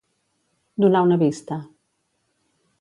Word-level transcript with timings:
Donar 0.85 1.03
una 1.09 1.19
vista. 1.25 1.61